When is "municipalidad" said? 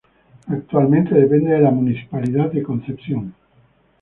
1.69-2.51